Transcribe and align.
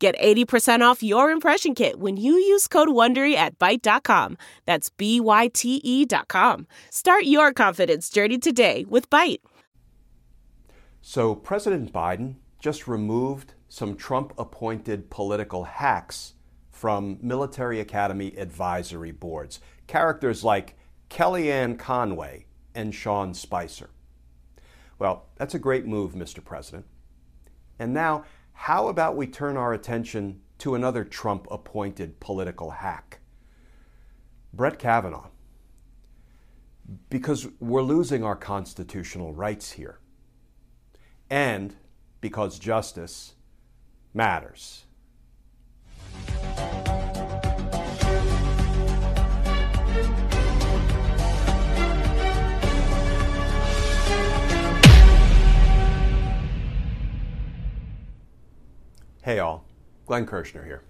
Get 0.00 0.18
80% 0.18 0.80
off 0.80 1.02
your 1.02 1.30
impression 1.30 1.74
kit 1.74 2.00
when 2.00 2.16
you 2.16 2.32
use 2.32 2.66
code 2.66 2.88
WONDERY 2.88 3.34
at 3.34 3.58
Byte.com. 3.58 4.38
That's 4.64 4.88
B-Y-T-E 4.88 6.06
dot 6.06 6.26
com. 6.26 6.66
Start 6.88 7.24
your 7.24 7.52
confidence 7.52 8.08
journey 8.08 8.38
today 8.38 8.86
with 8.88 9.10
Byte. 9.10 9.40
So 11.02 11.34
President 11.34 11.92
Biden 11.92 12.36
just 12.58 12.88
removed 12.88 13.52
some 13.68 13.94
Trump-appointed 13.94 15.10
political 15.10 15.64
hacks 15.64 16.32
from 16.70 17.18
military 17.20 17.78
academy 17.78 18.34
advisory 18.38 19.12
boards. 19.12 19.60
Characters 19.86 20.42
like 20.42 20.78
Kellyanne 21.10 21.78
Conway 21.78 22.46
and 22.74 22.94
Sean 22.94 23.34
Spicer. 23.34 23.90
Well, 24.98 25.26
that's 25.36 25.54
a 25.54 25.58
great 25.58 25.84
move, 25.84 26.12
Mr. 26.12 26.42
President. 26.42 26.86
And 27.78 27.92
now, 27.92 28.24
how 28.64 28.88
about 28.88 29.16
we 29.16 29.26
turn 29.26 29.56
our 29.56 29.72
attention 29.72 30.42
to 30.58 30.74
another 30.74 31.02
Trump 31.02 31.46
appointed 31.50 32.20
political 32.20 32.72
hack? 32.72 33.20
Brett 34.52 34.78
Kavanaugh. 34.78 35.28
Because 37.08 37.48
we're 37.58 37.80
losing 37.80 38.22
our 38.22 38.36
constitutional 38.36 39.32
rights 39.32 39.72
here. 39.72 39.98
And 41.30 41.74
because 42.20 42.58
justice 42.58 43.32
matters. 44.12 44.84
Hey, 59.30 59.38
all. 59.38 59.64
Glenn 60.06 60.26
Kirschner 60.26 60.64
here. 60.64 60.82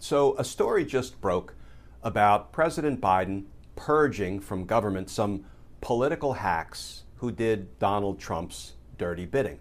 So, 0.00 0.34
a 0.36 0.42
story 0.42 0.84
just 0.84 1.20
broke 1.20 1.54
about 2.02 2.50
President 2.50 3.00
Biden 3.00 3.44
purging 3.76 4.40
from 4.40 4.64
government 4.64 5.08
some 5.08 5.44
political 5.80 6.32
hacks 6.32 7.04
who 7.18 7.30
did 7.30 7.78
Donald 7.78 8.18
Trump's 8.18 8.72
dirty 8.98 9.26
bidding. 9.26 9.60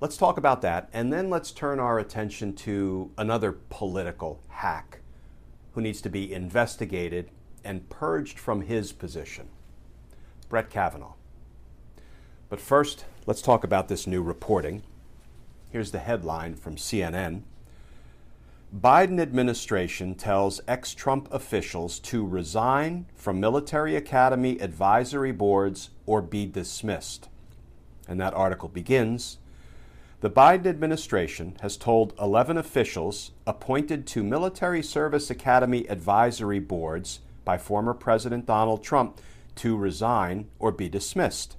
Let's 0.00 0.16
talk 0.16 0.38
about 0.38 0.62
that, 0.62 0.88
and 0.94 1.12
then 1.12 1.28
let's 1.28 1.52
turn 1.52 1.78
our 1.78 1.98
attention 1.98 2.54
to 2.54 3.10
another 3.18 3.52
political 3.68 4.40
hack 4.48 5.00
who 5.72 5.82
needs 5.82 6.00
to 6.00 6.08
be 6.08 6.32
investigated 6.32 7.28
and 7.62 7.86
purged 7.90 8.38
from 8.38 8.62
his 8.62 8.92
position 8.92 9.50
Brett 10.48 10.70
Kavanaugh. 10.70 11.16
But 12.48 12.62
first, 12.62 13.04
let's 13.26 13.42
talk 13.42 13.62
about 13.62 13.88
this 13.88 14.06
new 14.06 14.22
reporting 14.22 14.84
Here's 15.70 15.92
the 15.92 16.00
headline 16.00 16.56
from 16.56 16.74
CNN. 16.74 17.42
Biden 18.76 19.20
administration 19.20 20.16
tells 20.16 20.60
ex 20.66 20.94
Trump 20.94 21.28
officials 21.32 22.00
to 22.00 22.26
resign 22.26 23.06
from 23.14 23.38
military 23.38 23.94
academy 23.94 24.58
advisory 24.58 25.30
boards 25.30 25.90
or 26.06 26.22
be 26.22 26.44
dismissed. 26.44 27.28
And 28.08 28.20
that 28.20 28.34
article 28.34 28.68
begins 28.68 29.38
The 30.20 30.30
Biden 30.30 30.66
administration 30.66 31.56
has 31.62 31.76
told 31.76 32.14
11 32.20 32.56
officials 32.56 33.30
appointed 33.46 34.08
to 34.08 34.24
military 34.24 34.82
service 34.82 35.30
academy 35.30 35.88
advisory 35.88 36.58
boards 36.58 37.20
by 37.44 37.58
former 37.58 37.94
President 37.94 38.44
Donald 38.44 38.82
Trump 38.82 39.20
to 39.56 39.76
resign 39.76 40.48
or 40.58 40.72
be 40.72 40.88
dismissed. 40.88 41.56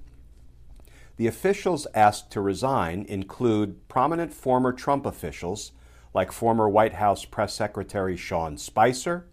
The 1.16 1.26
officials 1.26 1.86
asked 1.94 2.30
to 2.32 2.40
resign 2.40 3.04
include 3.08 3.88
prominent 3.88 4.32
former 4.32 4.72
Trump 4.72 5.04
officials 5.04 5.72
like 6.14 6.32
former 6.32 6.68
White 6.68 6.94
House 6.94 7.24
Press 7.24 7.54
Secretary 7.54 8.16
Sean 8.16 8.56
Spicer, 8.56 9.26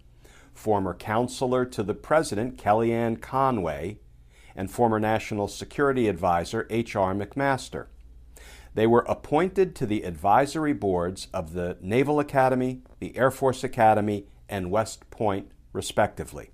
former 0.54 0.94
counselor 0.94 1.66
to 1.66 1.84
the 1.84 1.94
president 1.94 2.58
Kellyanne 2.58 3.22
Conway, 3.22 4.00
and 4.56 4.70
former 4.70 5.00
National 5.00 5.48
Security 5.48 6.08
Advisor 6.08 6.68
H.R. 6.70 7.14
McMaster. 7.14 7.88
They 8.74 8.86
were 8.86 9.06
appointed 9.08 9.76
to 9.78 9.86
the 9.86 10.04
advisory 10.04 10.74
boards 10.74 11.28
of 11.34 11.54
the 11.54 11.78
Naval 11.82 12.20
Academy, 12.20 12.82
the 13.00 13.16
Air 13.18 13.32
Force 13.32 13.64
Academy, 13.64 14.28
and 14.48 14.72
West 14.72 15.10
Point, 15.12 15.52
respectively. 15.74 16.52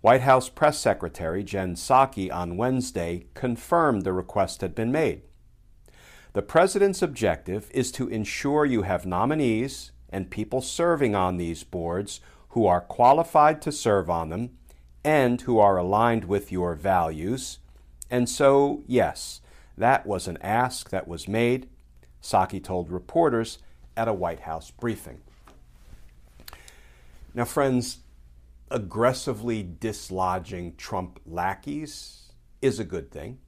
White 0.00 0.20
House 0.20 0.48
Press 0.48 0.78
Secretary 0.78 1.42
Jen 1.42 1.74
Psaki 1.74 2.32
on 2.32 2.56
Wednesday 2.56 3.26
confirmed 3.34 4.02
the 4.02 4.12
request 4.12 4.60
had 4.60 4.72
been 4.72 4.92
made. 4.92 5.22
The 6.34 6.42
President's 6.42 7.02
objective 7.02 7.68
is 7.74 7.90
to 7.92 8.06
ensure 8.06 8.64
you 8.64 8.82
have 8.82 9.04
nominees 9.04 9.90
and 10.08 10.30
people 10.30 10.60
serving 10.60 11.16
on 11.16 11.36
these 11.36 11.64
boards 11.64 12.20
who 12.50 12.64
are 12.64 12.80
qualified 12.80 13.60
to 13.62 13.72
serve 13.72 14.08
on 14.08 14.28
them 14.28 14.50
and 15.02 15.40
who 15.40 15.58
are 15.58 15.76
aligned 15.76 16.26
with 16.26 16.52
your 16.52 16.76
values. 16.76 17.58
And 18.08 18.28
so, 18.28 18.84
yes, 18.86 19.40
that 19.76 20.06
was 20.06 20.28
an 20.28 20.38
ask 20.40 20.90
that 20.90 21.08
was 21.08 21.26
made, 21.26 21.68
Psaki 22.22 22.62
told 22.62 22.88
reporters 22.90 23.58
at 23.96 24.06
a 24.06 24.12
White 24.12 24.40
House 24.40 24.70
briefing. 24.70 25.22
Now, 27.34 27.44
friends, 27.44 27.98
aggressively 28.70 29.62
dislodging 29.62 30.76
Trump 30.76 31.20
lackeys 31.26 32.32
is 32.60 32.78
a 32.78 32.84
good 32.84 33.10
thing. 33.10 33.38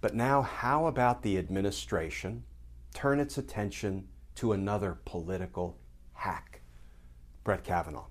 But 0.00 0.14
now, 0.14 0.42
how 0.42 0.86
about 0.86 1.22
the 1.22 1.38
administration 1.38 2.44
turn 2.92 3.18
its 3.18 3.38
attention 3.38 4.08
to 4.36 4.52
another 4.52 4.98
political 5.04 5.78
hack, 6.12 6.60
Brett 7.42 7.64
Kavanaugh? 7.64 8.06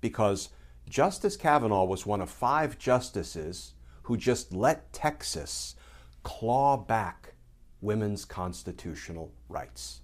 Because 0.00 0.48
Justice 0.88 1.36
Kavanaugh 1.36 1.84
was 1.84 2.06
one 2.06 2.20
of 2.20 2.30
five 2.30 2.78
justices 2.78 3.74
who 4.04 4.16
just 4.16 4.54
let 4.54 4.92
Texas 4.92 5.74
claw 6.22 6.76
back 6.76 7.34
women's 7.80 8.24
constitutional 8.24 9.32
rights. 9.48 10.00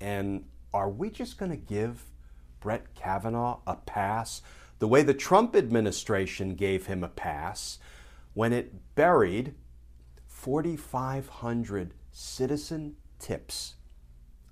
And 0.00 0.46
are 0.72 0.88
we 0.88 1.10
just 1.10 1.38
going 1.38 1.50
to 1.50 1.56
give 1.56 2.02
Brett 2.60 2.94
Kavanaugh 2.94 3.60
a 3.66 3.76
pass 3.76 4.42
the 4.78 4.88
way 4.88 5.02
the 5.02 5.14
Trump 5.14 5.56
administration 5.56 6.54
gave 6.54 6.86
him 6.86 7.02
a 7.02 7.08
pass 7.08 7.78
when 8.34 8.52
it 8.52 8.94
buried 8.94 9.54
4,500 10.26 11.94
citizen 12.12 12.96
tips 13.18 13.76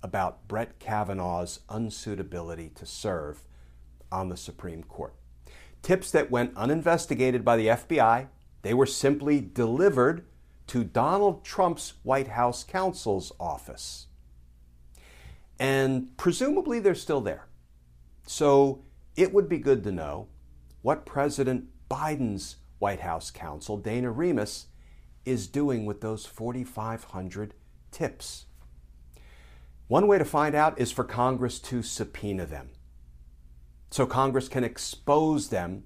about 0.01 0.47
Brett 0.47 0.79
Kavanaugh's 0.79 1.59
unsuitability 1.69 2.73
to 2.75 2.85
serve 2.85 3.43
on 4.11 4.29
the 4.29 4.37
Supreme 4.37 4.83
Court. 4.83 5.13
Tips 5.81 6.09
that 6.11 6.31
went 6.31 6.57
uninvestigated 6.57 7.45
by 7.45 7.57
the 7.57 7.67
FBI, 7.67 8.27
they 8.63 8.73
were 8.73 8.85
simply 8.87 9.39
delivered 9.39 10.25
to 10.67 10.83
Donald 10.83 11.43
Trump's 11.43 11.93
White 12.01 12.29
House 12.29 12.63
counsel's 12.63 13.31
office. 13.39 14.07
And 15.59 16.17
presumably 16.17 16.79
they're 16.79 16.95
still 16.95 17.21
there. 17.21 17.45
So 18.25 18.83
it 19.15 19.33
would 19.33 19.47
be 19.47 19.57
good 19.57 19.83
to 19.83 19.91
know 19.91 20.27
what 20.81 21.05
President 21.05 21.65
Biden's 21.89 22.57
White 22.79 23.01
House 23.01 23.31
counsel, 23.31 23.77
Dana 23.77 24.11
Remus, 24.11 24.67
is 25.25 25.47
doing 25.47 25.85
with 25.85 26.01
those 26.01 26.25
4,500 26.25 27.53
tips. 27.91 28.45
One 29.87 30.07
way 30.07 30.17
to 30.17 30.25
find 30.25 30.55
out 30.55 30.79
is 30.79 30.91
for 30.91 31.03
Congress 31.03 31.59
to 31.59 31.81
subpoena 31.81 32.45
them 32.45 32.69
so 33.95 34.05
Congress 34.05 34.49
can 34.49 34.65
expose 34.65 35.47
them 35.47 35.85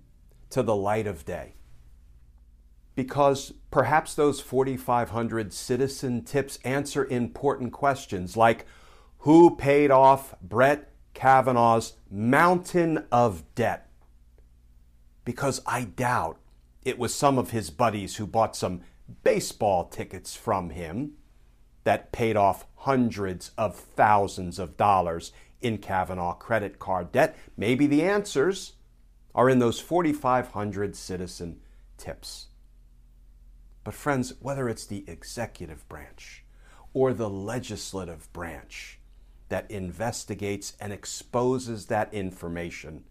to 0.50 0.64
the 0.64 0.76
light 0.76 1.06
of 1.06 1.26
day. 1.26 1.54
Because 2.96 3.54
perhaps 3.70 4.16
those 4.16 4.42
4,500 4.42 5.54
citizen 5.54 6.24
tips 6.24 6.58
answer 6.64 7.06
important 7.06 7.72
questions 7.72 8.36
like 8.36 8.66
who 9.20 9.56
paid 9.56 9.92
off 9.92 10.34
Brett 10.42 10.89
Kavanaugh's 11.20 11.96
mountain 12.10 13.04
of 13.12 13.44
debt 13.54 13.90
because 15.26 15.62
I 15.66 15.84
doubt 15.84 16.38
it 16.86 16.98
was 16.98 17.14
some 17.14 17.38
of 17.38 17.50
his 17.50 17.70
buddies 17.70 18.16
who 18.16 18.26
bought 18.26 18.56
some 18.56 18.84
baseball 19.22 19.84
tickets 19.90 20.38
from 20.38 20.70
him 20.70 21.16
that 21.84 22.14
paid 22.14 22.38
off 22.38 22.68
hundreds 22.74 23.52
of 23.58 23.76
thousands 23.76 24.60
of 24.60 24.78
dollars 24.78 25.34
in 25.60 25.80
Kavanaugh 25.80 26.36
credit 26.36 26.80
card 26.80 27.12
debt? 27.12 27.36
Maybe 27.58 27.86
the 27.86 28.04
answers 28.04 28.74
are 29.36 29.50
in 29.50 29.60
those 29.60 29.82
4,500 29.82 30.96
citizen 30.96 31.60
tips. 31.98 32.48
But, 33.84 33.94
friends, 33.94 34.36
whether 34.40 34.70
it's 34.70 34.86
the 34.86 35.04
executive 35.06 35.86
branch 35.90 36.46
or 36.94 37.12
the 37.12 37.30
legislative 37.30 38.32
branch 38.32 38.99
that 39.50 39.70
investigates 39.70 40.74
and 40.80 40.94
exposes 40.94 41.88
that 41.88 42.14
information 42.14 43.04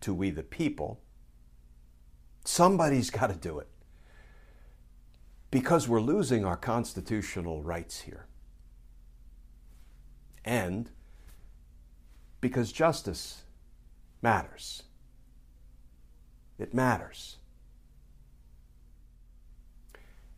to 0.00 0.12
we 0.12 0.30
the 0.30 0.42
people, 0.42 1.00
somebody's 2.44 3.10
got 3.10 3.28
to 3.28 3.36
do 3.36 3.58
it. 3.58 3.68
Because 5.50 5.88
we're 5.88 6.00
losing 6.00 6.44
our 6.44 6.56
constitutional 6.56 7.62
rights 7.62 8.02
here. 8.02 8.26
And 10.44 10.90
because 12.40 12.72
justice 12.72 13.44
matters. 14.20 14.82
It 16.58 16.74
matters. 16.74 17.38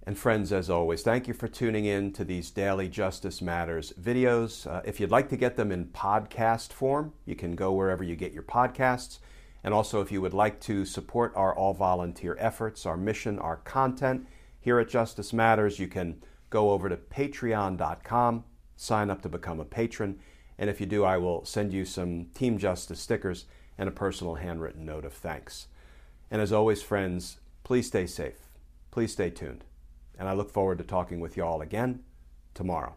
And 0.09 0.17
friends, 0.17 0.53
as 0.53 0.71
always, 0.71 1.03
thank 1.03 1.27
you 1.27 1.35
for 1.35 1.49
tuning 1.49 1.85
in 1.85 2.13
to 2.13 2.25
these 2.25 2.53
Daily 2.53 2.89
Justice 2.89 3.43
Matters 3.43 3.93
videos. 4.01 4.65
Uh, 4.65 4.81
if 4.85 5.01
you'd 5.01 5.11
like 5.11 5.29
to 5.31 5.37
get 5.37 5.57
them 5.57 5.73
in 5.73 5.87
podcast 5.87 6.73
form, 6.73 7.13
you 7.25 7.35
can 7.35 7.57
go 7.57 7.73
wherever 7.73 8.05
you 8.05 8.15
get 8.15 8.33
your 8.33 8.45
podcasts. 8.45 9.19
And 9.65 9.75
also, 9.75 10.01
if 10.01 10.13
you 10.13 10.21
would 10.21 10.33
like 10.33 10.61
to 10.61 10.85
support 10.85 11.33
our 11.35 11.53
all 11.53 11.75
volunteer 11.75 12.37
efforts, 12.39 12.87
our 12.87 12.97
mission, 12.97 13.41
our 13.41 13.57
content 13.57 14.29
here 14.61 14.79
at 14.79 14.89
Justice 14.89 15.33
Matters, 15.33 15.81
you 15.81 15.89
can 15.89 16.23
go 16.51 16.71
over 16.71 16.89
to 16.89 16.97
patreon.com, 16.97 18.45
sign 18.77 19.11
up 19.11 19.23
to 19.23 19.29
become 19.29 19.59
a 19.59 19.65
patron. 19.65 20.21
And 20.57 20.71
if 20.71 20.81
you 20.81 20.87
do, 20.87 21.03
I 21.03 21.17
will 21.17 21.45
send 21.45 21.73
you 21.73 21.85
some 21.85 22.27
Team 22.27 22.59
Justice 22.59 23.01
stickers 23.01 23.47
and 23.77 23.89
a 23.89 23.93
personal 23.93 24.37
handwritten 24.37 24.87
note 24.87 25.05
of 25.05 25.15
thanks. 25.15 25.67
And 26.31 26.41
as 26.41 26.53
always, 26.53 26.81
friends, 26.81 27.39
please 27.65 27.89
stay 27.89 28.07
safe. 28.07 28.39
Please 28.93 29.11
stay 29.11 29.31
tuned 29.31 29.65
and 30.19 30.29
I 30.29 30.33
look 30.33 30.51
forward 30.51 30.79
to 30.79 30.85
talking 30.85 31.21
with 31.21 31.37
you 31.37 31.45
all 31.45 31.61
again 31.61 32.01
tomorrow. 32.55 32.97